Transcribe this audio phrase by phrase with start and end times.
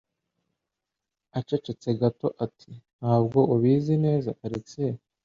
[1.37, 4.67] Aceceka gato ati: "Ntabwo ubizi neza, Alex".